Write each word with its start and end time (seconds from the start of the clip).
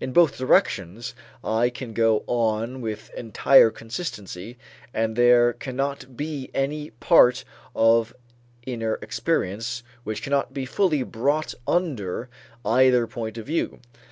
In 0.00 0.12
both 0.12 0.36
directions 0.38 1.14
I 1.44 1.70
can 1.70 1.92
go 1.92 2.24
on 2.26 2.80
with 2.80 3.10
entire 3.14 3.70
consistency, 3.70 4.58
and 4.92 5.14
there 5.14 5.52
cannot 5.52 6.16
be 6.16 6.50
any 6.52 6.90
part 6.90 7.44
of 7.76 8.12
inner 8.66 8.94
experience 9.00 9.84
which 10.02 10.20
cannot 10.20 10.52
be 10.52 10.66
fully 10.66 11.04
brought 11.04 11.54
under 11.64 12.28
either 12.64 13.06
point 13.06 13.38
of 13.38 13.46
view. 13.46 13.78